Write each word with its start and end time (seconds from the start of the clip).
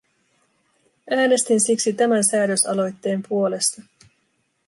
Äänestin 1.11 1.59
siksi 1.61 1.93
tämän 1.93 2.23
säädösaloitteen 2.23 3.23
puolesta. 3.29 3.81